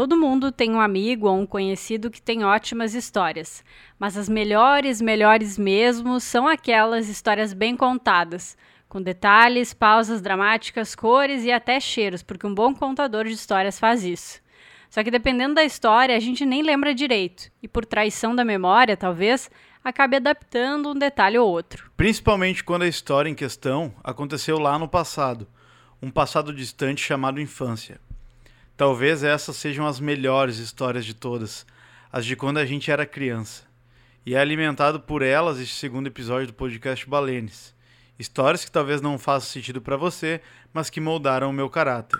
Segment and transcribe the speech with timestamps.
[0.00, 3.62] Todo mundo tem um amigo ou um conhecido que tem ótimas histórias,
[3.98, 8.56] mas as melhores, melhores mesmo são aquelas histórias bem contadas,
[8.88, 14.02] com detalhes, pausas dramáticas, cores e até cheiros, porque um bom contador de histórias faz
[14.02, 14.40] isso.
[14.88, 18.96] Só que dependendo da história, a gente nem lembra direito, e por traição da memória,
[18.96, 19.50] talvez,
[19.84, 21.90] acabe adaptando um detalhe ou outro.
[21.94, 25.46] Principalmente quando a história em questão aconteceu lá no passado,
[26.00, 28.00] um passado distante chamado infância.
[28.80, 31.66] Talvez essas sejam as melhores histórias de todas,
[32.10, 33.64] as de quando a gente era criança.
[34.24, 37.74] E é alimentado por elas este segundo episódio do podcast Balenes.
[38.18, 40.40] Histórias que talvez não façam sentido para você,
[40.72, 42.18] mas que moldaram o meu caráter.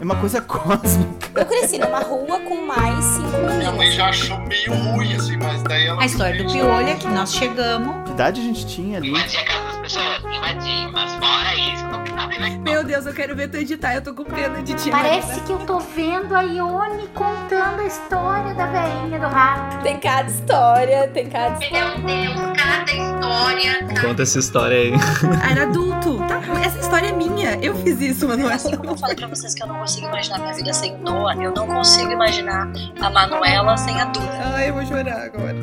[0.00, 1.30] É uma coisa cósmica.
[1.32, 3.56] Eu cresci numa rua com mais cinco meninas.
[3.58, 6.02] Minha mãe já achou meio ruim, assim, mas daí ela.
[6.02, 8.04] A história do piolho é que nós chegamos.
[8.04, 9.12] Que idade a gente tinha ali?
[9.12, 12.58] Casa das pessoas, invadir, mas fora isso, não tem nada legal.
[12.60, 14.90] Meu Deus, eu quero ver tu editar, eu tô com pena de ti.
[14.90, 19.82] Parece que eu tô vendo a Ione contando a história da velhinha do rato.
[19.82, 21.98] Tem cada história, tem cada história.
[21.98, 23.86] Meu Deus, cada história.
[23.88, 24.00] Cada...
[24.00, 24.92] Conta essa história aí.
[25.50, 26.18] Era adulto.
[26.28, 27.58] Tá, essa história é minha.
[27.60, 28.54] Eu fiz isso, Manuela.
[28.54, 31.34] Assim como eu falei pra vocês que eu não consigo imaginar minha vida sem Noah,
[31.42, 34.30] eu não consigo imaginar a Manuela sem a Duda.
[34.54, 35.56] Ai, eu vou chorar agora.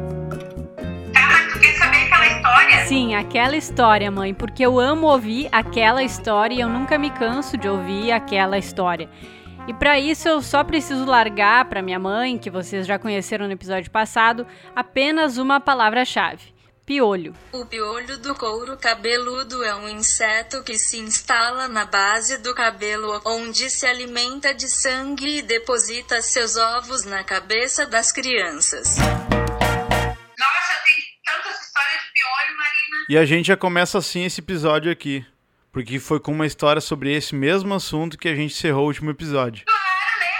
[2.50, 2.86] história?
[2.86, 7.56] Sim, aquela história, mãe, porque eu amo ouvir aquela história e eu nunca me canso
[7.56, 9.08] de ouvir aquela história.
[9.68, 13.52] E para isso eu só preciso largar para minha mãe, que vocês já conheceram no
[13.52, 16.52] episódio passado, apenas uma palavra-chave:
[16.84, 17.34] piolho.
[17.52, 23.20] O piolho do couro cabeludo é um inseto que se instala na base do cabelo,
[23.24, 28.96] onde se alimenta de sangue e deposita seus ovos na cabeça das crianças.
[33.10, 35.26] E a gente já começa assim esse episódio aqui,
[35.72, 39.10] porque foi com uma história sobre esse mesmo assunto que a gente encerrou o último
[39.10, 39.64] episódio.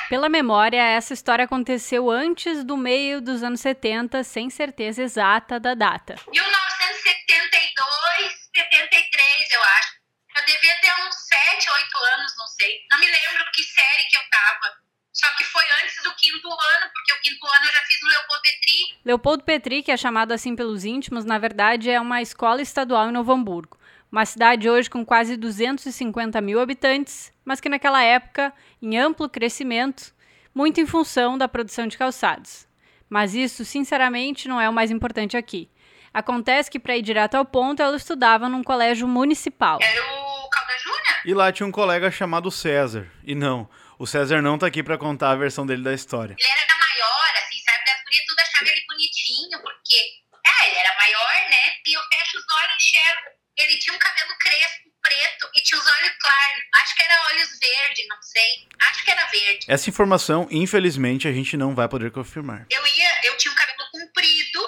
[0.09, 5.75] Pela memória, essa história aconteceu antes do meio dos anos 70, sem certeza exata da
[5.75, 6.15] data.
[6.31, 9.99] 1972, 73, eu acho.
[10.39, 12.83] Eu devia ter uns 7, 8 anos, não sei.
[12.93, 14.90] Não me lembro que série que eu tava.
[15.21, 18.09] Só que foi antes do quinto ano, porque o quinto ano eu já fiz no
[18.09, 18.99] Leopoldo Petri.
[19.05, 23.13] Leopoldo Petri, que é chamado assim pelos íntimos, na verdade é uma escola estadual em
[23.13, 23.77] Novo Hamburgo.
[24.11, 28.51] Uma cidade hoje com quase 250 mil habitantes, mas que naquela época,
[28.81, 30.15] em amplo crescimento,
[30.55, 32.67] muito em função da produção de calçados.
[33.07, 35.69] Mas isso, sinceramente, não é o mais importante aqui.
[36.15, 39.79] Acontece que, para ir direto ao ponto, ela estudava num colégio municipal.
[39.83, 41.21] Era o Calda Júnior?
[41.27, 43.07] E lá tinha um colega chamado César.
[43.23, 43.69] E não,
[44.01, 46.35] o César não tá aqui para contar a versão dele da história.
[46.39, 47.85] Ele era maior, assim, sabe?
[47.85, 49.97] Das gurias tudo achava ele bonitinho, porque...
[50.41, 51.77] É, ele era maior, né?
[51.87, 53.29] E eu fecho os olhos e enxergo.
[53.59, 56.63] Ele tinha um cabelo crespo, preto, e tinha os olhos claros.
[56.83, 58.69] Acho que era olhos verdes, não sei.
[58.89, 59.67] Acho que era verde.
[59.69, 62.65] Essa informação, infelizmente, a gente não vai poder confirmar.
[62.71, 64.61] Eu ia, eu tinha um cabelo comprido,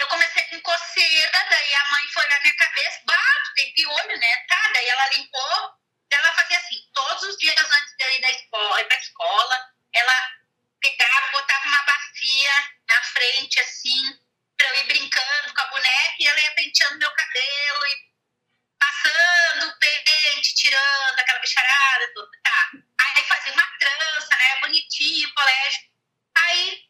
[0.00, 4.18] eu comecei com coceira, daí a mãe foi na minha cabeça, bah, tu tem piolho,
[4.18, 4.36] né?
[4.48, 5.79] Tá, daí ela limpou,
[6.10, 10.30] ela fazia assim, todos os dias antes de ir da escola, pra escola, ela
[10.80, 14.18] pegava, botava uma bacia na frente, assim,
[14.56, 18.10] pra eu ir brincando com a boneca, e ela ia penteando meu cabelo, e
[18.78, 22.70] passando o pente, tirando aquela bicharada toda, tá.
[23.00, 25.80] Aí fazia uma trança, né, bonitinho, colégio.
[26.36, 26.82] Aí,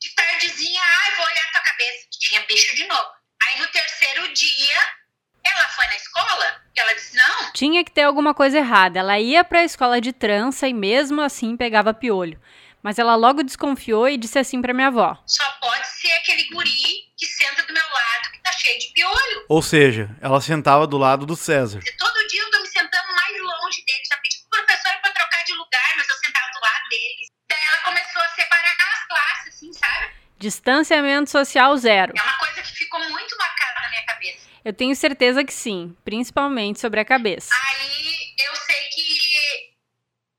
[0.00, 2.08] de tardezinha, ai, vou olhar tua cabeça.
[2.18, 3.14] Tinha bicho de novo.
[3.42, 4.98] Aí no terceiro dia,
[5.44, 7.52] ela foi na escola ela disse, não.
[7.52, 8.98] Tinha que ter alguma coisa errada.
[8.98, 12.40] Ela ia para a escola de trança e mesmo assim pegava piolho.
[12.82, 17.10] Mas ela logo desconfiou e disse assim para minha avó: Só pode ser aquele guri
[17.16, 19.44] que senta do meu lado que tá cheio de piolho.
[19.48, 21.80] Ou seja, ela sentava do lado do César.
[21.82, 25.10] Se todo dia eu tô me sentando mais longe dele, já pedi pro professor pra
[25.10, 27.26] trocar de lugar, mas eu sentava do lado dele.
[27.48, 30.10] Daí ela começou a separar as classes, assim, sabe?
[30.38, 32.12] Distanciamento social zero.
[32.16, 34.46] É uma coisa que ficou muito marcada na minha cabeça.
[34.66, 37.54] Eu tenho certeza que sim, principalmente sobre a cabeça.
[37.54, 39.76] Aí eu sei que,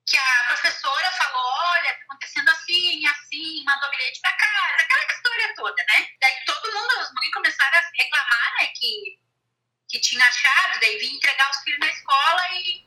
[0.05, 5.53] que a professora falou: olha, tá acontecendo assim, assim, mandou bilhete pra casa, aquela história
[5.55, 6.07] toda, né?
[6.19, 9.17] Daí todo mundo, as mães começaram a reclamar, né, que,
[9.87, 12.85] que tinha achado, daí vim entregar os filhos na escola e.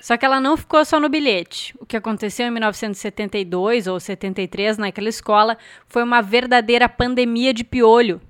[0.00, 1.72] Só que ela não ficou só no bilhete.
[1.78, 5.56] O que aconteceu em 1972 ou 73 naquela escola
[5.86, 8.20] foi uma verdadeira pandemia de piolho.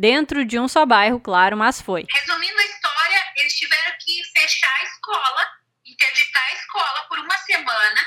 [0.00, 2.06] Dentro de um só bairro, claro, mas foi.
[2.10, 5.46] Resumindo a história, eles tiveram que fechar a escola,
[5.84, 8.00] interditar a escola por uma semana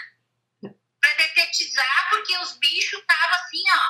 [0.59, 3.81] para detetizar, porque os bichos estavam assim, ó,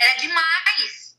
[0.00, 1.18] era demais.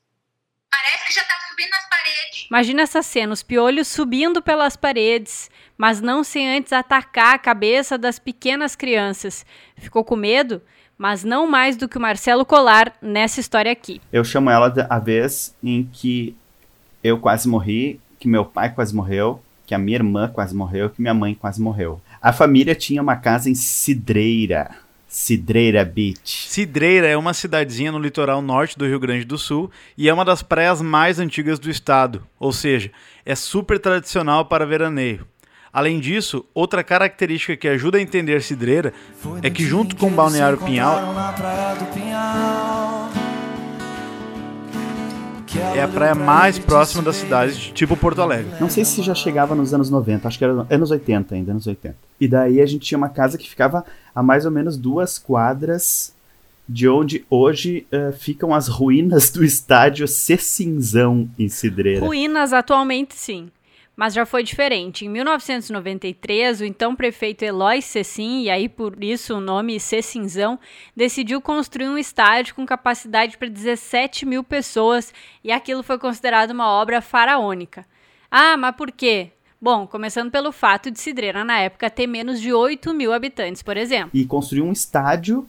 [0.71, 2.47] Parece que já tá subindo nas paredes.
[2.49, 7.97] Imagina essa cena, os piolhos subindo pelas paredes, mas não sem antes atacar a cabeça
[7.97, 9.45] das pequenas crianças.
[9.77, 10.61] Ficou com medo?
[10.97, 13.99] Mas não mais do que o Marcelo Colar nessa história aqui.
[14.11, 16.35] Eu chamo ela da- a vez em que
[17.03, 21.01] eu quase morri, que meu pai quase morreu, que a minha irmã quase morreu, que
[21.01, 21.99] minha mãe quase morreu.
[22.21, 24.71] A família tinha uma casa em Cidreira.
[25.07, 26.47] Cidreira Beach.
[26.49, 30.25] Cidreira é uma cidadezinha no litoral norte do Rio Grande do Sul e é uma
[30.25, 32.91] das praias mais antigas do estado, ou seja,
[33.23, 35.27] é super tradicional para veraneio.
[35.73, 38.93] Além disso, outra característica que ajuda a entender Cidreira
[39.41, 41.15] é que, junto com o Balneário Pinhal,
[45.75, 48.51] é a praia mais próxima das cidades, tipo Porto Alegre.
[48.61, 51.65] Não sei se já chegava nos anos 90, acho que era anos 80 ainda, anos
[51.65, 51.95] 80.
[52.21, 53.83] E daí a gente tinha uma casa que ficava
[54.13, 56.13] a mais ou menos duas quadras
[56.69, 62.05] de onde hoje eh, ficam as ruínas do estádio Cecinzão em Cidreira.
[62.05, 63.49] Ruínas atualmente sim,
[63.95, 65.05] mas já foi diferente.
[65.05, 70.59] Em 1993, o então prefeito Eloy Cecim, e aí por isso o nome Cecinzão,
[70.95, 75.13] decidiu construir um estádio com capacidade para 17 mil pessoas
[75.43, 77.85] e aquilo foi considerado uma obra faraônica.
[78.29, 79.31] Ah, mas por quê?
[79.61, 83.77] Bom, começando pelo fato de Cidreira na época ter menos de 8 mil habitantes, por
[83.77, 84.09] exemplo.
[84.13, 85.47] E construiu um estádio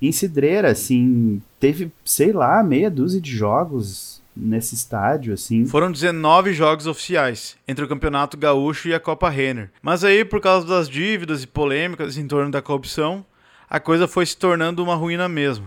[0.00, 5.64] em Cidreira, assim, teve, sei lá, meia dúzia de jogos nesse estádio, assim.
[5.64, 9.70] Foram 19 jogos oficiais, entre o Campeonato Gaúcho e a Copa Renner.
[9.80, 13.24] Mas aí, por causa das dívidas e polêmicas em torno da corrupção,
[13.68, 15.66] a coisa foi se tornando uma ruína mesmo.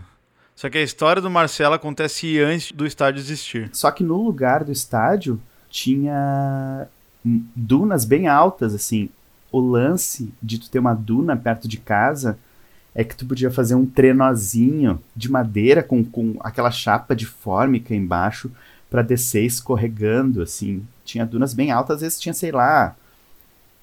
[0.56, 3.70] Só que a história do Marcelo acontece antes do estádio existir.
[3.74, 6.88] Só que no lugar do estádio tinha
[7.24, 9.10] dunas bem altas, assim.
[9.52, 12.38] O lance de tu ter uma duna perto de casa
[12.94, 17.96] é que tu podia fazer um trenozinho de madeira com, com aquela chapa de fórmica
[17.96, 18.52] embaixo
[18.90, 20.84] para descer escorregando, assim.
[21.06, 22.96] Tinha dunas bem altas, às vezes tinha, sei lá,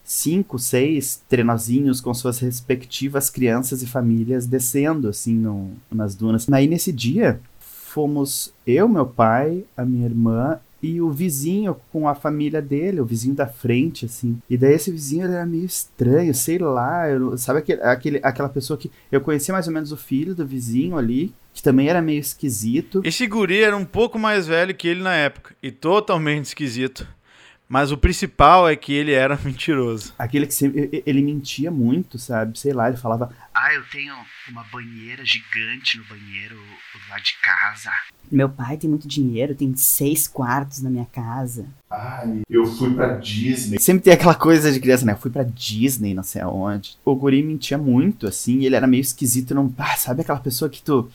[0.04, 6.50] cinco, seis trenozinhos com suas respectivas crianças e famílias descendo, assim, no, nas dunas.
[6.52, 12.14] Aí, nesse dia, fomos eu, meu pai, a minha irmã e o vizinho com a
[12.14, 14.38] família dele, o vizinho da frente, assim.
[14.48, 18.48] E daí esse vizinho ele era meio estranho, sei lá, eu, sabe aquele, aquele, aquela
[18.48, 22.02] pessoa que eu conhecia mais ou menos o filho do vizinho ali, que também era
[22.02, 23.00] meio esquisito.
[23.04, 27.08] Esse guri era um pouco mais velho que ele na época e totalmente esquisito.
[27.68, 30.14] Mas o principal é que ele era mentiroso.
[30.18, 32.58] Aquele que sempre, ele mentia muito, sabe?
[32.58, 34.14] Sei lá, ele falava: "Ah, eu tenho
[34.48, 36.56] uma banheira gigante no banheiro
[37.10, 37.90] lá de casa".
[38.30, 41.66] Meu pai tem muito dinheiro, tem seis quartos na minha casa.
[41.88, 43.78] Ai, eu fui pra Disney.
[43.78, 45.12] Sempre tem aquela coisa de criança, né?
[45.12, 46.96] Eu fui pra Disney, não sei aonde.
[47.04, 49.72] O guri mentia muito, assim, ele era meio esquisito, não.
[49.78, 51.08] Ah, sabe aquela pessoa que tu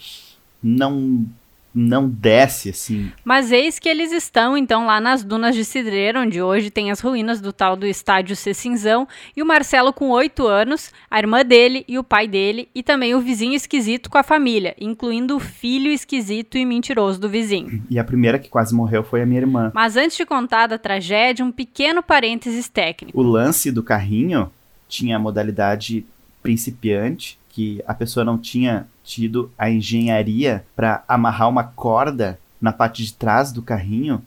[0.63, 1.25] não.
[1.73, 3.11] Não desce, assim.
[3.23, 6.99] Mas eis que eles estão, então, lá nas dunas de Cidreira, onde hoje tem as
[6.99, 11.85] ruínas do tal do estádio Cecinzão, e o Marcelo com oito anos, a irmã dele
[11.87, 15.91] e o pai dele, e também o vizinho esquisito com a família, incluindo o filho
[15.91, 17.83] esquisito e mentiroso do vizinho.
[17.89, 19.71] E a primeira que quase morreu foi a minha irmã.
[19.73, 23.17] Mas antes de contar da tragédia, um pequeno parênteses técnico.
[23.19, 24.51] O lance do carrinho
[24.87, 26.05] tinha a modalidade
[26.43, 33.03] principiante, que a pessoa não tinha tido a engenharia para amarrar uma corda na parte
[33.03, 34.21] de trás do carrinho,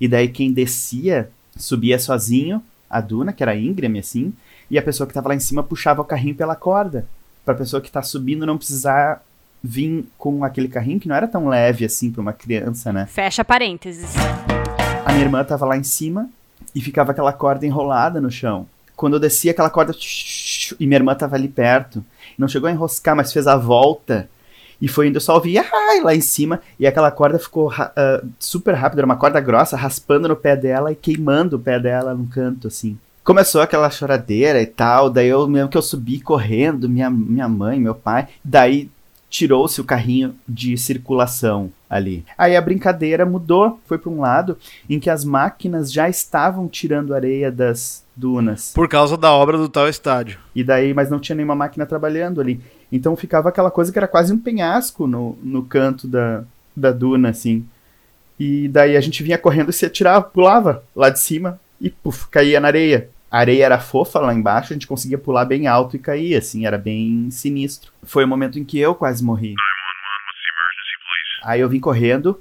[0.00, 4.32] e daí quem descia subia sozinho a duna, que era íngreme assim,
[4.70, 7.06] e a pessoa que estava lá em cima puxava o carrinho pela corda,
[7.44, 9.22] para a pessoa que está subindo não precisar
[9.62, 13.06] vir com aquele carrinho que não era tão leve assim para uma criança, né?
[13.06, 14.14] Fecha parênteses.
[15.04, 16.28] A minha irmã tava lá em cima
[16.74, 18.66] e ficava aquela corda enrolada no chão.
[18.96, 19.94] Quando eu descia aquela corda
[20.78, 22.04] e minha irmã tava ali perto,
[22.38, 24.28] não chegou a enroscar, mas fez a volta.
[24.80, 26.60] E foi indo, eu só ouvi ai lá em cima.
[26.78, 30.92] E aquela corda ficou ah, super rápido, era uma corda grossa, raspando no pé dela
[30.92, 32.98] e queimando o pé dela num canto assim.
[33.22, 37.80] Começou aquela choradeira e tal, daí eu mesmo que eu subi correndo, minha, minha mãe,
[37.80, 38.90] meu pai, daí
[39.34, 42.24] tirou-se o carrinho de circulação ali.
[42.38, 44.56] Aí a brincadeira mudou, foi para um lado
[44.88, 48.70] em que as máquinas já estavam tirando areia das dunas.
[48.72, 50.38] Por causa da obra do tal estádio.
[50.54, 52.60] E daí, mas não tinha nenhuma máquina trabalhando ali.
[52.92, 56.44] Então ficava aquela coisa que era quase um penhasco no, no canto da,
[56.76, 57.66] da duna, assim.
[58.38, 62.28] E daí a gente vinha correndo e se atirava, pulava lá de cima e puf,
[62.28, 63.10] caía na areia.
[63.34, 66.66] A areia era fofa lá embaixo, a gente conseguia pular bem alto e cair, assim,
[66.66, 67.90] era bem sinistro.
[68.04, 69.56] Foi o momento em que eu quase morri.
[71.42, 72.40] Aí eu vim correndo,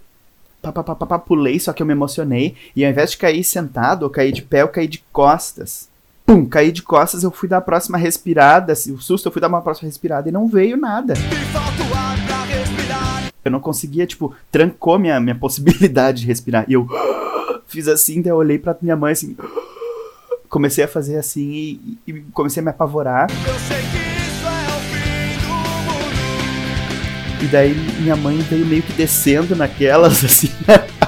[0.61, 2.55] pá, pá, pá, pá, pulei, só que eu me emocionei.
[2.75, 5.89] E ao invés de cair sentado ou cair de pé, eu caí de costas.
[6.27, 8.73] Pum, caí de costas, eu fui dar a próxima respirada.
[8.73, 11.15] O susto, eu fui dar uma próxima respirada e não veio nada.
[13.43, 16.65] Eu não conseguia, tipo, trancou minha, minha possibilidade de respirar.
[16.67, 16.87] E eu
[17.65, 19.35] fiz assim, daí eu olhei pra minha mãe assim.
[20.53, 23.27] Comecei a fazer assim e, e comecei a me apavorar.
[23.31, 27.43] Eu sei que isso é o fim do mundo.
[27.43, 30.51] E daí minha mãe veio meio que descendo naquelas, assim,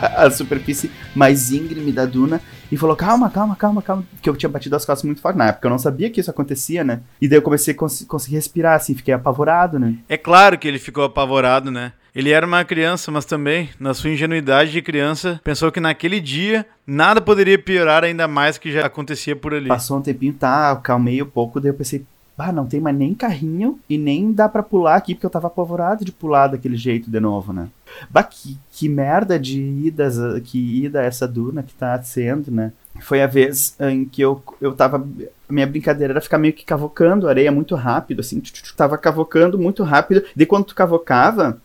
[0.01, 4.03] a superfície mais íngreme da duna e falou: calma, calma, calma, calma.
[4.19, 6.31] Que eu tinha batido as costas muito forte na época, eu não sabia que isso
[6.31, 7.01] acontecia, né?
[7.21, 9.99] E daí eu comecei a cons conseguir respirar, assim, fiquei apavorado, né?
[10.09, 11.93] É claro que ele ficou apavorado, né?
[12.15, 16.65] Ele era uma criança, mas também, na sua ingenuidade de criança, pensou que naquele dia
[16.87, 19.67] nada poderia piorar ainda mais que já acontecia por ali.
[19.67, 22.05] Passou um tempinho, tá, acalmei um pouco, daí eu pensei,
[22.37, 25.47] ah, não tem mais nem carrinho e nem dá pra pular aqui, porque eu tava
[25.47, 27.67] apavorado de pular daquele jeito de novo, né?
[28.09, 32.71] Bah, que, que merda de idas, que ida essa duna que tá sendo, né?
[33.01, 35.05] Foi a vez em que eu, eu tava.
[35.49, 39.83] Minha brincadeira era ficar meio que cavocando areia muito rápido, assim, tu, tava cavocando muito
[39.83, 40.23] rápido.
[40.33, 41.61] De quando tu cavocava,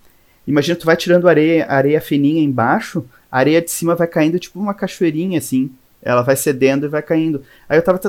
[0.47, 4.59] imagina tu vai tirando areia, areia fininha embaixo, a areia de cima vai caindo tipo
[4.59, 5.71] uma cachoeirinha, assim.
[6.03, 7.45] Ela vai cedendo e vai caindo.
[7.69, 8.01] Aí eu tava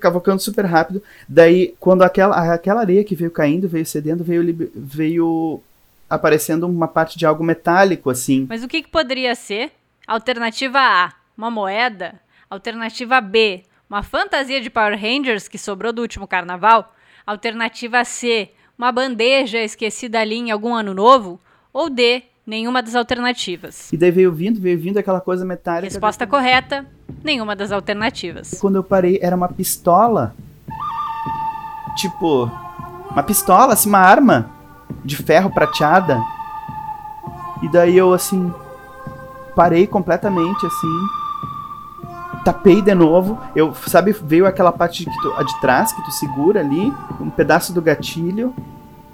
[0.00, 1.02] cavocando super rápido.
[1.28, 5.60] Daí, quando aquela, aquela areia que veio caindo, veio cedendo, veio, veio
[6.08, 8.46] aparecendo uma parte de algo metálico, assim.
[8.48, 9.72] Mas o que, que poderia ser?
[10.06, 12.14] Alternativa A, uma moeda.
[12.48, 16.94] Alternativa B, uma fantasia de Power Rangers que sobrou do último carnaval.
[17.26, 21.40] Alternativa C, uma bandeja esquecida ali em algum ano novo.
[21.76, 23.92] Ou D, nenhuma das alternativas.
[23.92, 25.92] E daí veio vindo, veio vindo aquela coisa metálica.
[25.92, 26.86] Resposta correta,
[27.22, 28.56] nenhuma das alternativas.
[28.58, 30.34] Quando eu parei, era uma pistola.
[31.94, 32.50] Tipo,
[33.10, 34.50] uma pistola, assim, uma arma
[35.04, 36.18] de ferro prateada.
[37.62, 38.50] E daí eu, assim,
[39.54, 41.06] parei completamente, assim.
[42.42, 43.38] Tapei de novo.
[43.54, 46.90] Eu, sabe, veio aquela parte que tu, de trás que tu segura ali,
[47.20, 48.54] um pedaço do gatilho.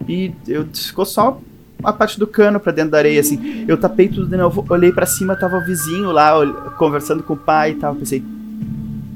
[0.07, 1.41] E eu ficou só
[1.83, 3.65] a parte do cano pra dentro da areia, assim.
[3.69, 6.33] Eu tapei tudo de novo, olhei para cima, tava o vizinho lá,
[6.79, 7.95] conversando com o pai e tal.
[7.95, 8.23] Pensei,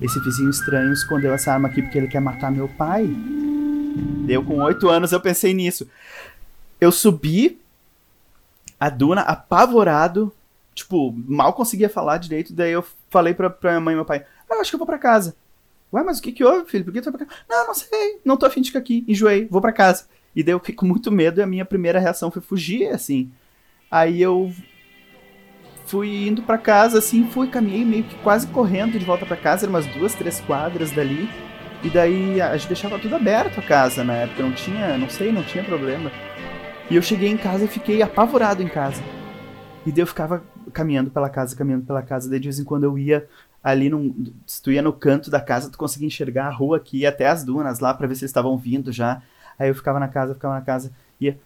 [0.00, 3.06] esse vizinho estranho escondeu essa arma aqui porque ele quer matar meu pai.
[4.26, 5.88] Deu com oito anos, eu pensei nisso.
[6.80, 7.58] Eu subi
[8.78, 10.32] a duna apavorado,
[10.74, 14.24] tipo, mal conseguia falar direito, daí eu falei pra, pra minha mãe e meu pai,
[14.50, 15.34] ah, acho que eu vou pra casa.
[15.92, 16.84] Ué, mas o que que houve, filho?
[16.84, 17.40] Por que tu vai pra casa?
[17.48, 20.04] Não, não sei, não tô afim de ficar aqui, enjoei, vou pra casa.
[20.36, 23.30] E daí eu fiquei com muito medo e a minha primeira reação foi fugir, assim.
[23.90, 24.52] Aí eu
[25.86, 29.64] fui indo para casa, assim, fui, caminhei meio que quase correndo de volta para casa,
[29.64, 31.26] eram umas duas, três quadras dali.
[31.82, 35.32] E daí a gente deixava tudo aberto a casa na época, não tinha, não sei,
[35.32, 36.10] não tinha problema.
[36.90, 39.02] E eu cheguei em casa e fiquei apavorado em casa.
[39.86, 42.84] E daí eu ficava caminhando pela casa, caminhando pela casa, daí de vez em quando
[42.84, 43.26] eu ia
[43.62, 47.06] ali num, se tu ia no canto da casa, tu conseguia enxergar a rua aqui
[47.06, 49.22] até as dunas lá para ver se eles estavam vindo já.
[49.58, 51.38] Aí eu ficava na casa, ficava na casa, ia,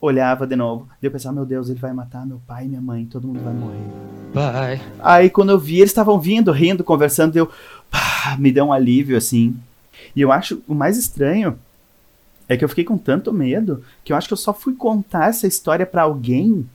[0.00, 0.86] olhava de novo.
[1.00, 3.40] Daí eu pensava, meu Deus, ele vai matar meu pai e minha mãe, todo mundo
[3.42, 4.32] vai morrer.
[4.32, 4.80] Pai.
[5.00, 7.50] Aí quando eu vi, eles estavam vindo, rindo, conversando, deu,
[7.90, 9.56] pá, me deu um alívio, assim.
[10.14, 11.58] E eu acho, o mais estranho
[12.48, 15.30] é que eu fiquei com tanto medo que eu acho que eu só fui contar
[15.30, 16.68] essa história para alguém,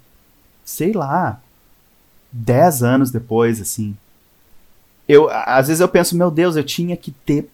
[0.65, 1.39] sei lá,
[2.31, 3.95] dez anos depois, assim.
[5.07, 7.49] Eu, às vezes eu penso, meu Deus, eu tinha que ter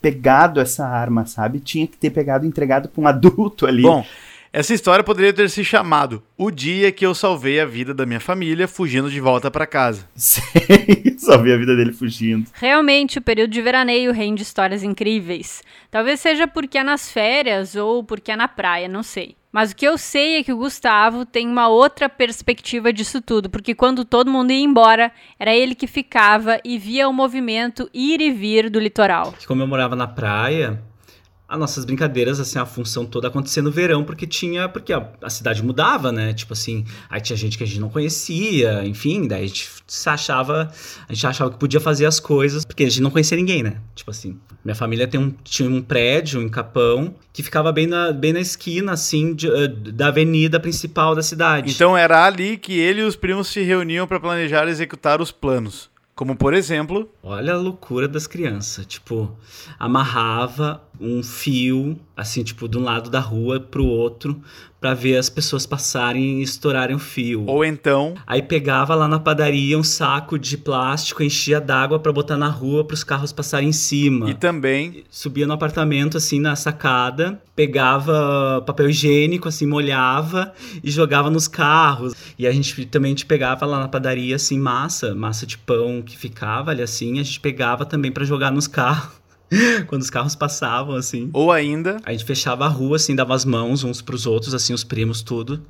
[0.00, 1.60] pegado essa arma, sabe?
[1.60, 3.82] Tinha que ter pegado e entregado para um adulto ali.
[3.82, 4.04] Bom,
[4.52, 8.20] essa história poderia ter se chamado O Dia que eu salvei a vida da minha
[8.20, 10.08] família fugindo de volta para casa.
[10.16, 10.40] Sim,
[11.18, 12.50] salvei a vida dele fugindo.
[12.54, 15.62] Realmente, o período de veraneio rende histórias incríveis.
[15.90, 19.37] Talvez seja porque é nas férias ou porque é na praia, não sei.
[19.50, 23.48] Mas o que eu sei é que o Gustavo tem uma outra perspectiva disso tudo,
[23.48, 28.20] porque quando todo mundo ia embora, era ele que ficava e via o movimento ir
[28.20, 29.34] e vir do litoral.
[29.46, 30.82] Como eu morava na praia,
[31.48, 34.68] as nossas brincadeiras, assim, a função toda acontecia no verão, porque tinha.
[34.68, 36.34] Porque a, a, cidade mudava, né?
[36.34, 40.08] Tipo assim, aí tinha gente que a gente não conhecia, enfim, daí a gente se
[40.10, 40.70] achava.
[41.08, 43.78] A gente achava que podia fazer as coisas, porque a gente não conhecia ninguém, né?
[43.94, 44.38] Tipo assim.
[44.62, 48.40] Minha família tem um, tinha um prédio em Capão que ficava bem na, bem na
[48.40, 51.72] esquina, assim, de, uh, da avenida principal da cidade.
[51.72, 55.32] Então era ali que ele e os primos se reuniam para planejar e executar os
[55.32, 55.88] planos.
[56.18, 57.08] Como por exemplo.
[57.22, 58.84] Olha a loucura das crianças.
[58.84, 59.38] Tipo,
[59.78, 64.40] amarrava um fio, assim, tipo, de um lado da rua pro outro,
[64.80, 67.44] para ver as pessoas passarem e estourarem o fio.
[67.46, 68.14] Ou então.
[68.26, 72.84] Aí pegava lá na padaria um saco de plástico, enchia d'água para botar na rua
[72.84, 74.30] para os carros passarem em cima.
[74.30, 75.02] E também.
[75.10, 80.52] Subia no apartamento, assim, na sacada, pegava papel higiênico, assim, molhava
[80.82, 82.14] e jogava nos carros.
[82.38, 86.16] E a gente também gente pegava lá na padaria, assim, massa, massa de pão que
[86.16, 89.17] ficava ali assim, a gente pegava também para jogar nos carros.
[89.86, 91.30] Quando os carros passavam, assim.
[91.32, 91.98] Ou ainda.
[92.04, 95.22] A gente fechava a rua, assim, dava as mãos uns pros outros, assim, os primos,
[95.22, 95.64] tudo.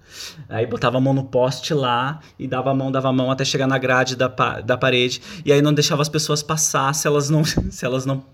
[0.49, 3.45] Aí botava a mão no poste lá e dava a mão, dava a mão até
[3.45, 5.23] chegar na grade da, pa da parede.
[5.45, 7.43] E aí não deixava as pessoas passar se elas não.
[7.71, 8.25] Se elas não.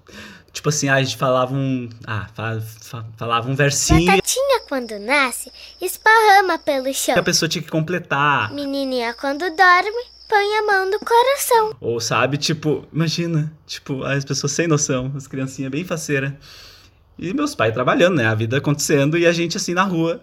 [0.53, 1.89] Tipo assim, a gente falava um.
[2.07, 4.07] Ah, fa fa falava um versinho.
[4.07, 7.17] Batatinha, quando nasce, esparrama pelo chão.
[7.17, 8.53] E a pessoa tinha que completar.
[8.53, 11.76] Menininha, quando dorme, põe a mão no coração.
[11.81, 16.33] Ou sabe, tipo, imagina, tipo, as pessoas sem noção, as criancinhas bem faceiras.
[17.19, 18.26] E meus pais trabalhando, né?
[18.26, 20.21] A vida acontecendo e a gente assim na rua,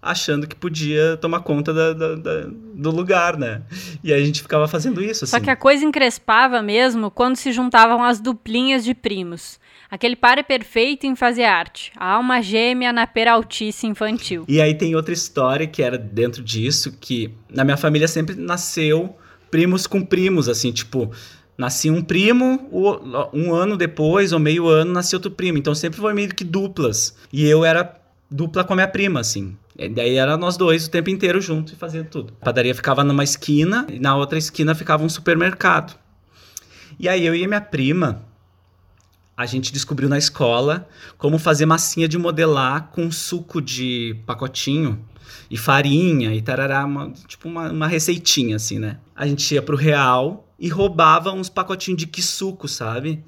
[0.00, 3.62] achando que podia tomar conta da, da, da, do lugar, né?
[4.02, 5.32] E aí a gente ficava fazendo isso, assim.
[5.32, 9.60] Só que a coisa encrespava mesmo quando se juntavam as duplinhas de primos.
[9.90, 11.92] Aquele par é perfeito em fazer arte.
[11.96, 14.44] A alma gêmea na peraltice infantil.
[14.48, 19.18] E aí tem outra história que era dentro disso, que na minha família sempre nasceu
[19.50, 21.10] primos com primos, assim, tipo,
[21.56, 22.68] nascia um primo,
[23.32, 25.58] um ano depois, ou meio ano, nascia outro primo.
[25.58, 27.14] Então sempre foi meio que duplas.
[27.32, 29.56] E eu era dupla com a minha prima, assim.
[29.76, 32.32] E daí era nós dois o tempo inteiro juntos e fazendo tudo.
[32.40, 35.98] A padaria ficava numa esquina e na outra esquina ficava um supermercado.
[36.98, 38.22] E aí eu e minha prima,
[39.40, 45.02] a gente descobriu na escola como fazer massinha de modelar com suco de pacotinho
[45.50, 48.98] e farinha e tarará, uma, tipo uma, uma receitinha assim, né?
[49.16, 53.24] A gente ia pro real e roubava uns pacotinhos de quisuco, sabe?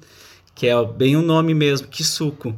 [0.53, 2.55] Que é bem o nome mesmo, quisuco,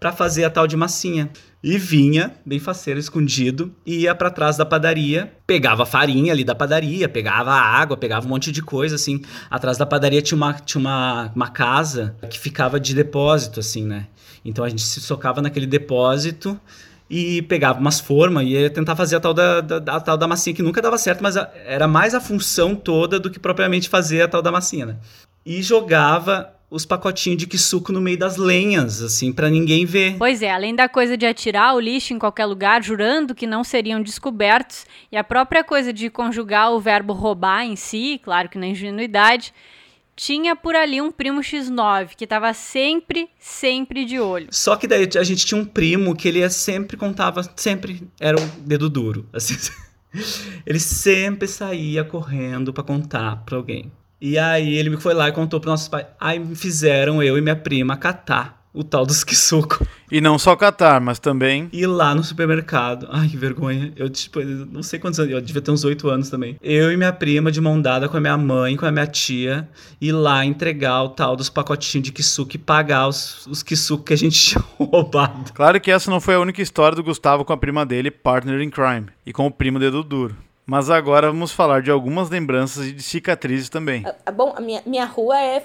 [0.00, 1.28] para fazer a tal de massinha.
[1.62, 6.54] E vinha, bem faceiro, escondido, e ia para trás da padaria, pegava farinha ali da
[6.54, 9.22] padaria, pegava água, pegava um monte de coisa, assim.
[9.50, 14.06] Atrás da padaria tinha uma, tinha uma, uma casa que ficava de depósito, assim, né?
[14.44, 16.58] Então a gente se socava naquele depósito
[17.10, 20.28] e pegava umas formas e ia tentar fazer a tal da, da, a tal da
[20.28, 23.88] massinha, que nunca dava certo, mas a, era mais a função toda do que propriamente
[23.88, 24.96] fazer a tal da massinha, né?
[25.44, 30.16] E jogava os pacotinhos de quisuco no meio das lenhas, assim, para ninguém ver.
[30.18, 33.64] Pois é, além da coisa de atirar o lixo em qualquer lugar, jurando que não
[33.64, 38.58] seriam descobertos, e a própria coisa de conjugar o verbo roubar em si, claro que
[38.58, 39.52] na ingenuidade,
[40.14, 44.48] tinha por ali um primo X9 que estava sempre, sempre de olho.
[44.50, 48.46] Só que daí a gente tinha um primo que ele sempre contava, sempre era o
[48.60, 49.54] dedo duro, assim.
[50.64, 53.92] Ele sempre saía correndo para contar para alguém.
[54.20, 56.06] E aí ele foi lá e contou para nossos pais.
[56.20, 59.84] Aí fizeram eu e minha prima catar o tal dos quisuco.
[60.10, 61.68] E não só catar, mas também.
[61.72, 63.08] Ir lá no supermercado.
[63.10, 63.92] Ai, que vergonha.
[63.96, 65.32] Eu, tipo, não sei quantos anos.
[65.32, 66.56] Eu devia ter uns oito anos também.
[66.62, 69.68] Eu e minha prima, de mão dada com a minha mãe, com a minha tia,
[70.00, 73.74] ir lá entregar o tal dos pacotinhos de quisuco e pagar os, os que
[74.12, 75.52] a gente tinha roubado.
[75.52, 78.60] Claro que essa não foi a única história do Gustavo com a prima dele, partner
[78.60, 80.36] in crime, e com o primo dedo duro.
[80.68, 84.04] Mas agora vamos falar de algumas lembranças e de cicatrizes também.
[84.26, 85.64] Ah, bom, a minha, minha rua é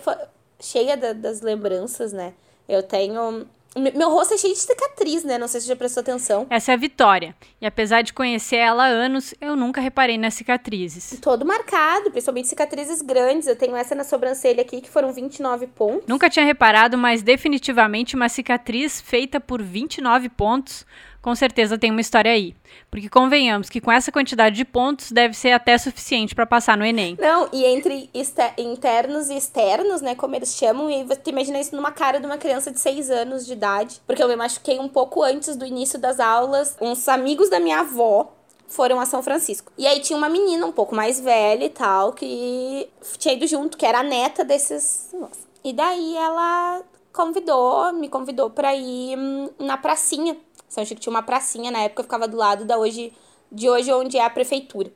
[0.62, 2.32] cheia da, das lembranças, né?
[2.70, 3.46] Eu tenho.
[3.76, 5.38] Meu rosto é cheio de cicatriz, né?
[5.38, 6.48] Não sei se já prestou atenção.
[6.50, 7.36] Essa é a Vitória.
[7.60, 11.20] E apesar de conhecer ela há anos, eu nunca reparei nas cicatrizes.
[11.20, 13.46] Todo marcado, principalmente cicatrizes grandes.
[13.46, 16.08] Eu tenho essa na sobrancelha aqui, que foram 29 pontos.
[16.08, 20.86] Nunca tinha reparado, mas definitivamente uma cicatriz feita por 29 pontos
[21.24, 22.54] com certeza tem uma história aí.
[22.92, 26.86] Porque convenhamos que com essa quantidade de pontos deve ser até suficiente para passar no
[26.86, 27.18] Enem.
[27.20, 28.10] Não, e entre
[28.58, 32.38] internos e externos, né, como eles chamam, e você imagina isso numa cara de uma
[32.38, 35.98] criança de 6 anos de idade, porque eu me machuquei um pouco antes do início
[35.98, 36.76] das aulas.
[36.82, 38.34] Uns amigos da minha avó
[38.68, 39.72] foram a São Francisco.
[39.78, 43.78] E aí tinha uma menina um pouco mais velha e tal, que tinha ido junto,
[43.78, 45.16] que era a neta desses.
[45.64, 46.82] E daí ela
[47.14, 50.36] convidou, me convidou para ir hum, na pracinha
[50.74, 53.14] são Chico tinha uma pracinha, na época ficava do lado da hoje,
[53.52, 54.92] de hoje onde é a prefeitura.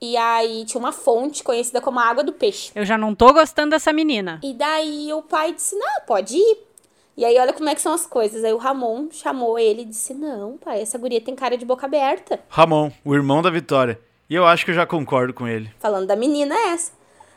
[0.00, 2.70] E aí tinha uma fonte conhecida como a Água do Peixe.
[2.74, 4.40] Eu já não tô gostando dessa menina.
[4.44, 6.58] E daí o pai disse: Não, pode ir.
[7.16, 8.44] E aí olha como é que são as coisas.
[8.44, 11.86] Aí o Ramon chamou ele e disse: Não, pai, essa guria tem cara de boca
[11.86, 12.38] aberta.
[12.48, 14.00] Ramon, o irmão da Vitória.
[14.30, 15.70] E eu acho que eu já concordo com ele.
[15.80, 16.92] Falando da menina é essa.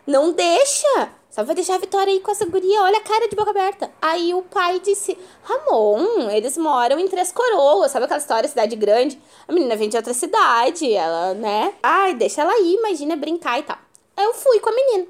[0.06, 1.10] Não deixa!
[1.32, 3.90] Só vai deixar a Vitória aí com essa guria, olha a cara de boca aberta.
[4.02, 9.18] Aí o pai disse: Ramon, eles moram em Três Coroas, sabe aquela história, cidade grande?
[9.48, 11.74] A menina vem de outra cidade, ela, né?
[11.82, 13.78] Ai, deixa ela aí, imagina brincar e tal.
[14.18, 15.08] Aí eu fui com a menina.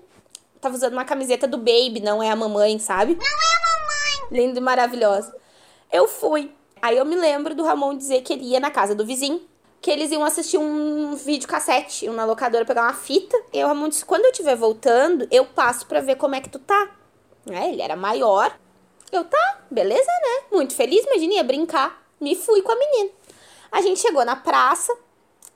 [0.61, 3.15] Tava usando uma camiseta do Baby, não é a mamãe, sabe?
[3.15, 4.39] Não é a mamãe!
[4.39, 5.35] Linda e maravilhosa.
[5.91, 6.51] Eu fui.
[6.83, 9.41] Aí eu me lembro do Ramon dizer que ele ia na casa do vizinho
[9.81, 13.35] que eles iam assistir um vídeo cassete, uma locadora pegar uma fita.
[13.51, 16.59] Eu, Ramon disse, quando eu estiver voltando, eu passo pra ver como é que tu
[16.59, 16.91] tá.
[17.49, 18.55] É, ele era maior.
[19.11, 20.45] Eu, tá, beleza, né?
[20.51, 21.99] Muito feliz, imagina, ia brincar.
[22.19, 23.09] Me fui com a menina.
[23.71, 24.95] A gente chegou na praça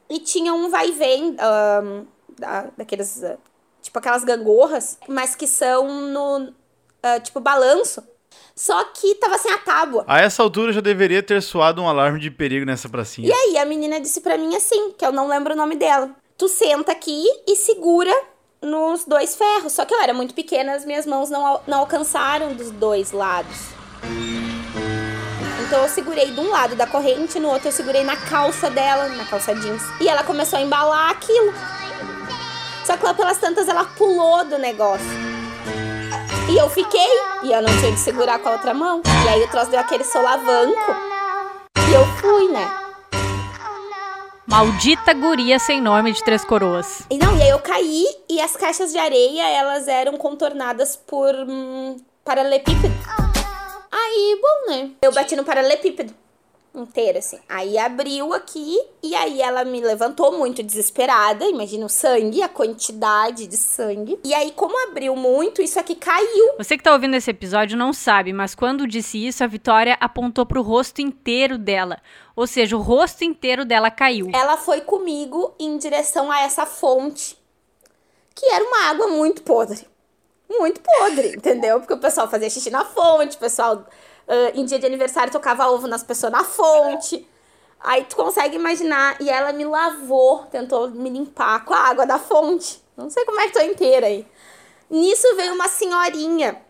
[0.10, 1.38] e tinha um vai e vem
[1.84, 2.08] um,
[2.38, 3.38] da, daqueles, uh,
[3.82, 8.04] tipo aquelas gangorras, mas que são no, uh, tipo, balanço.
[8.56, 10.06] Só que tava sem a tábua.
[10.08, 13.28] A essa altura já deveria ter soado um alarme de perigo nessa pracinha.
[13.28, 16.10] E aí a menina disse pra mim assim, que eu não lembro o nome dela.
[16.38, 18.14] Tu senta aqui e segura
[18.62, 19.74] nos dois ferros.
[19.74, 23.12] Só que eu era muito pequena, as minhas mãos não, al- não alcançaram dos dois
[23.12, 23.56] lados.
[25.68, 29.10] Então eu segurei de um lado da corrente, no outro eu segurei na calça dela,
[29.10, 29.82] na calça jeans.
[30.00, 31.54] E ela começou a embalar aquilo.
[32.86, 35.06] Só que lá pelas tantas ela pulou do negócio.
[36.48, 37.10] E eu fiquei,
[37.44, 39.02] e eu não tinha de segurar com a outra mão.
[39.26, 40.96] E aí o troço deu aquele solavanco.
[41.90, 42.72] E eu fui, né?
[44.46, 47.02] Maldita guria sem nome de Três Coroas.
[47.10, 51.34] E não, e aí eu caí e as caixas de areia, elas eram contornadas por
[51.34, 52.94] hum, paralelepípedo.
[53.92, 54.92] Aí, bom, né?
[55.02, 56.14] Eu bati no paralelepípedo
[56.80, 57.40] inteiro, assim.
[57.48, 61.46] Aí abriu aqui e aí ela me levantou muito desesperada.
[61.46, 64.20] Imagina o sangue, a quantidade de sangue.
[64.24, 66.56] E aí, como abriu muito, isso aqui caiu.
[66.58, 70.46] Você que tá ouvindo esse episódio não sabe, mas quando disse isso, a Vitória apontou
[70.46, 71.98] pro rosto inteiro dela.
[72.36, 74.30] Ou seja, o rosto inteiro dela caiu.
[74.34, 77.38] Ela foi comigo em direção a essa fonte,
[78.34, 79.88] que era uma água muito podre.
[80.50, 81.80] Muito podre, entendeu?
[81.80, 83.86] Porque o pessoal fazia xixi na fonte, o pessoal
[84.28, 87.28] ah, em dia de aniversário tocava ovo nas pessoas na fonte.
[87.80, 92.18] Aí tu consegue imaginar, e ela me lavou, tentou me limpar com a água da
[92.18, 92.84] fonte.
[92.98, 94.26] Não sei como é que tô inteira aí.
[94.90, 96.62] Nisso veio uma senhorinha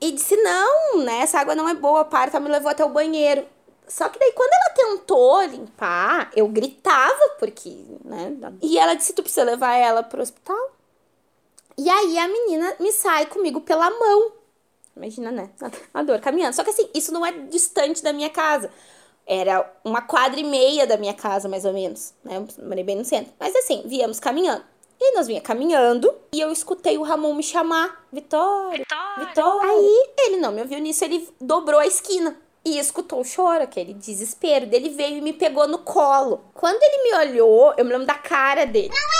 [0.00, 1.20] e disse: Não, né?
[1.20, 3.46] Essa água não é boa, para, ela me levou até o banheiro.
[3.88, 8.36] Só que daí, quando ela tentou limpar, eu gritava, porque, né?
[8.60, 10.72] E ela disse: Tu precisa levar ela pro hospital.
[11.78, 14.32] E aí a menina me sai comigo pela mão.
[14.96, 15.50] Imagina, né?
[15.92, 16.54] A dor caminhando.
[16.54, 18.70] Só que assim, isso não é distante da minha casa.
[19.26, 22.14] Era uma quadra e meia da minha casa, mais ou menos.
[22.24, 22.36] Né?
[22.36, 23.32] Eu morei bem no centro.
[23.38, 24.64] Mas assim, viemos caminhando.
[24.98, 28.06] E nós vinha caminhando e eu escutei o Ramon me chamar.
[28.10, 28.84] Vitória,
[29.18, 29.70] Vitória.
[29.70, 32.34] Aí ele não me ouviu nisso, ele dobrou a esquina.
[32.64, 36.40] E escutou o choro, aquele desespero dele veio e me pegou no colo.
[36.52, 38.88] Quando ele me olhou, eu me lembro da cara dele.
[38.88, 39.15] Não é!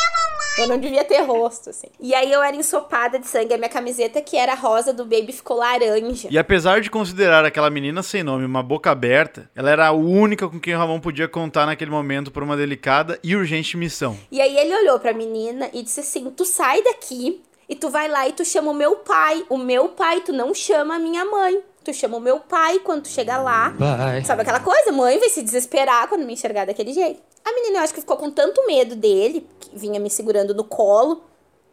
[0.58, 1.88] Eu não devia ter rosto, assim.
[2.00, 3.52] E aí eu era ensopada de sangue.
[3.54, 6.28] A minha camiseta, que era rosa do baby, ficou laranja.
[6.30, 10.48] E apesar de considerar aquela menina sem nome uma boca aberta, ela era a única
[10.48, 14.16] com quem o Ramon podia contar naquele momento por uma delicada e urgente missão.
[14.30, 18.08] E aí ele olhou pra menina e disse assim: Tu sai daqui e tu vai
[18.08, 19.44] lá e tu chama o meu pai.
[19.48, 21.60] O meu pai, tu não chama a minha mãe.
[21.84, 23.68] Tu chama o meu pai quando tu chega lá.
[23.78, 24.24] Vai.
[24.24, 24.90] Sabe aquela coisa?
[24.90, 27.20] Mãe vai se desesperar quando me enxergar daquele jeito.
[27.46, 30.64] A menina, eu acho que ficou com tanto medo dele, que vinha me segurando no
[30.64, 31.22] colo.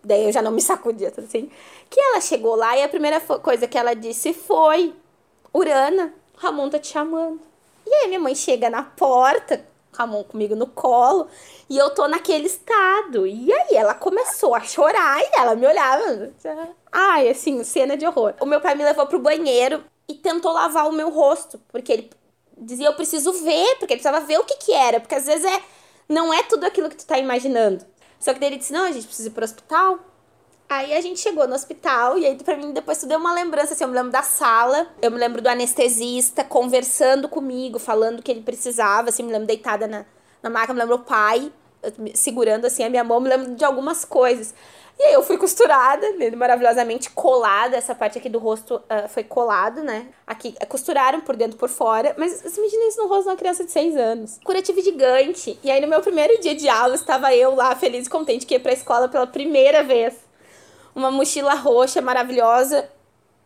[0.03, 1.49] Daí eu já não me sacudia, tudo assim.
[1.89, 4.93] Que ela chegou lá e a primeira coisa que ela disse foi:
[5.51, 7.41] Urana, Ramon tá te chamando.
[7.87, 11.27] E aí minha mãe chega na porta, Ramon comigo no colo,
[11.67, 13.25] e eu tô naquele estado.
[13.25, 16.31] E aí ela começou a chorar e ela me olhava.
[16.91, 18.35] Ai, assim, cena de horror.
[18.39, 22.11] O meu pai me levou pro banheiro e tentou lavar o meu rosto, porque ele
[22.57, 25.45] dizia eu preciso ver, porque ele precisava ver o que que era, porque às vezes
[25.45, 25.61] é
[26.07, 27.85] não é tudo aquilo que tu tá imaginando.
[28.19, 29.99] Só que daí ele disse: "Não, a gente precisa ir pro hospital".
[30.69, 33.73] Aí a gente chegou no hospital e aí pra mim depois tu deu uma lembrança,
[33.73, 38.23] assim, eu me lembro da sala, eu me lembro do anestesista conversando comigo, falando o
[38.23, 40.05] que ele precisava, assim, me lembro deitada na,
[40.41, 41.51] na maca, me lembro o pai
[41.83, 44.55] eh, segurando assim a minha mão, me lembro de algumas coisas.
[44.99, 49.23] E aí eu fui costurada, lindo, maravilhosamente colada, essa parte aqui do rosto ah, foi
[49.23, 50.07] colado, né?
[50.25, 53.29] Aqui, eh, costuraram por dentro e por fora, mas você imagina isso no rosto de
[53.29, 54.39] uma criança de 6 anos.
[54.43, 55.59] Curativo gigante.
[55.63, 58.53] E aí no meu primeiro dia de aula, estava eu lá, feliz e contente, que
[58.53, 60.13] ia pra escola pela primeira vez
[60.95, 62.87] uma mochila roxa maravilhosa,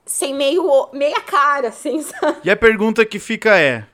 [0.06, 2.40] sem meio, meia cara, assim, sabe?
[2.44, 3.86] E a pergunta que fica é: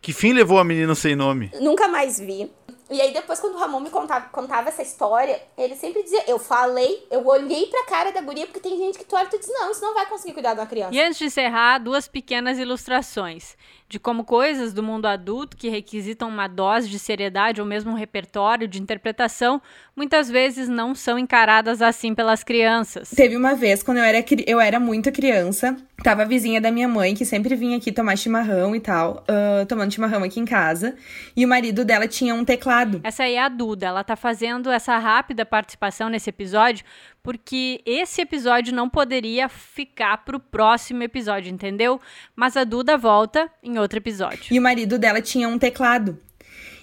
[0.00, 1.50] que fim levou a menina sem nome?
[1.60, 2.50] Nunca mais vi.
[2.90, 6.38] E aí depois, quando o Ramon me contava, contava essa história, ele sempre dizia, eu
[6.38, 9.38] falei, eu olhei pra cara da guria, porque tem gente que tu olha e tu
[9.38, 10.92] diz, não, isso não vai conseguir cuidar de uma criança.
[10.92, 13.56] E antes de encerrar, duas pequenas ilustrações
[13.90, 17.94] de como coisas do mundo adulto que requisitam uma dose de seriedade ou mesmo um
[17.94, 19.60] repertório de interpretação
[19.96, 23.10] muitas vezes não são encaradas assim pelas crianças.
[23.10, 26.86] Teve uma vez, quando eu era, eu era muito criança, tava a vizinha da minha
[26.86, 30.94] mãe, que sempre vinha aqui tomar chimarrão e tal, ah, tomando chimarrão aqui em casa,
[31.36, 32.79] e o marido dela tinha um teclado.
[33.02, 36.84] Essa aí é a Duda, ela tá fazendo essa rápida participação nesse episódio
[37.22, 42.00] porque esse episódio não poderia ficar pro próximo episódio, entendeu?
[42.34, 44.46] Mas a Duda volta em outro episódio.
[44.50, 46.18] E o marido dela tinha um teclado.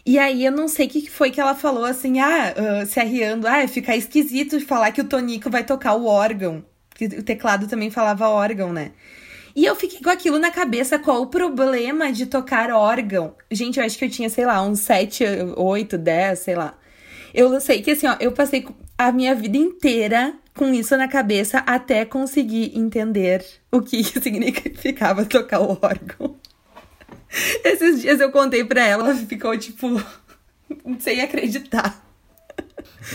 [0.06, 3.00] E aí eu não sei o que foi que ela falou assim, ah, ah, se
[3.00, 6.64] arriando, ah, fica esquisito falar que o Tonico vai tocar o órgão.
[6.96, 8.92] Que o teclado também falava órgão, né?
[9.58, 13.36] E eu fiquei com aquilo na cabeça, qual o problema de tocar órgão?
[13.50, 15.24] Gente, eu acho que eu tinha, sei lá, uns 7,
[15.56, 16.78] 8, 10, sei lá.
[17.34, 21.58] Eu sei que assim, ó, eu passei a minha vida inteira com isso na cabeça
[21.66, 26.36] até conseguir entender o que significava tocar o órgão.
[27.64, 29.88] Esses dias eu contei pra ela, ela ficou tipo
[31.00, 32.07] sem acreditar.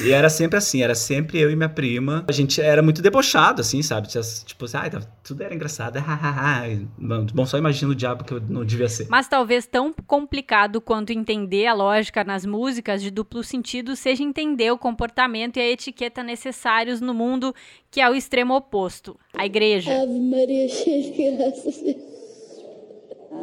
[0.04, 2.24] E era sempre assim, era sempre eu e minha prima.
[2.28, 4.08] A gente era muito debochado, assim, sabe?
[4.08, 5.98] Tipo assim, ai, tava- tudo era engraçado.
[7.34, 9.06] Bom, só imagina o diabo que eu não devia ser.
[9.08, 14.70] Mas talvez tão complicado quanto entender a lógica nas músicas de duplo sentido seja entender
[14.70, 17.54] o comportamento e a etiqueta necessários no mundo
[17.90, 19.92] que é o extremo oposto, a igreja.
[20.02, 22.12] Ave Maria, cheia de graça.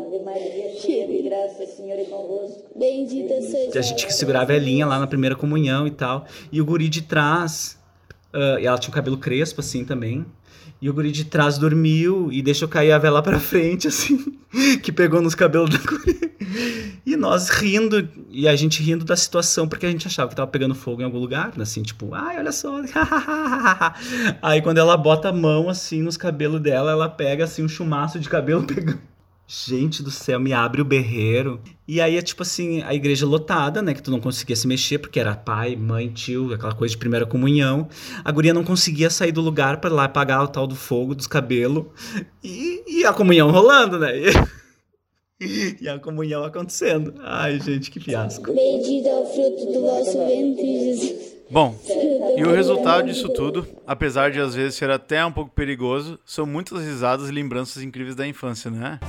[0.10, 2.64] Ave Maria, cheia de graça, Senhor é convosco.
[2.76, 6.26] Bendita seja A gente que segurar a velhinha lá na primeira comunhão e tal.
[6.52, 7.78] E o guri de trás,
[8.60, 10.26] e ela tinha o cabelo crespo, assim, também.
[10.82, 14.18] E o guri de trás dormiu e deixou cair a vela pra frente, assim,
[14.82, 16.30] que pegou nos cabelos da guria.
[17.06, 20.50] E nós rindo, e a gente rindo da situação, porque a gente achava que tava
[20.50, 22.82] pegando fogo em algum lugar, né, assim, tipo, ai, olha só.
[24.42, 28.20] Aí quando ela bota a mão, assim, nos cabelos dela, ela pega, assim, um chumaço
[28.20, 29.00] de cabelo pegando.
[29.52, 31.60] Gente do céu, me abre o berreiro.
[31.88, 33.96] E aí é tipo assim, a igreja lotada, né?
[33.96, 37.26] Que tu não conseguia se mexer, porque era pai, mãe, tio, aquela coisa de primeira
[37.26, 37.88] comunhão.
[38.24, 41.16] A guria não conseguia sair do lugar pra ir lá apagar o tal do fogo
[41.16, 41.86] dos cabelos.
[42.44, 44.12] E, e a comunhão rolando, né?
[45.42, 47.16] E, e a comunhão acontecendo.
[47.24, 48.54] Ai, gente, que fiasco.
[48.54, 51.40] Bendito é o fruto do vosso ventre, Jesus.
[51.50, 51.76] Bom,
[52.38, 56.46] e o resultado disso tudo, apesar de às vezes ser até um pouco perigoso, são
[56.46, 59.00] muitas risadas e lembranças incríveis da infância, né?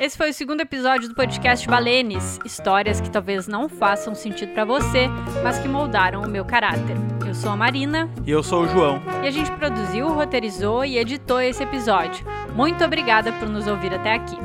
[0.00, 4.64] Esse foi o segundo episódio do podcast Balenes, histórias que talvez não façam sentido pra
[4.64, 5.08] você,
[5.44, 6.96] mas que moldaram o meu caráter.
[7.26, 9.02] Eu sou a Marina E eu sou o João.
[9.22, 12.24] e a gente produziu, roteirizou e editou esse episódio.
[12.54, 14.38] Muito obrigada por nos ouvir até aqui.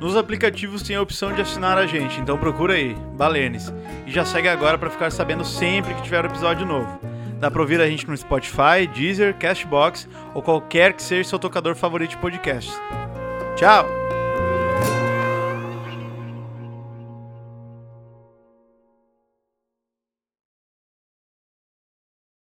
[0.00, 3.70] Nos aplicativos tem a opção de assinar a gente, então procura aí, Balenes.
[4.06, 6.98] E já segue agora para ficar sabendo sempre que tiver um episódio novo.
[7.38, 11.74] Dá pra ouvir a gente no Spotify, Deezer, Castbox ou qualquer que seja seu tocador
[11.74, 12.74] favorito de podcasts.
[13.56, 14.15] Tchau!